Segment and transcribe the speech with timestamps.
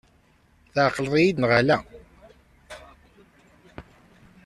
[0.73, 1.77] Tɛeqleḍ-iyi-d neɣ ala?